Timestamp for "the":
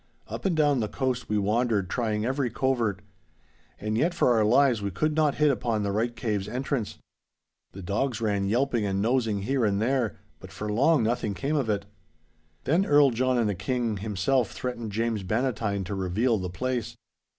0.79-0.87, 5.83-5.91, 7.73-7.83, 13.47-13.53, 16.39-16.49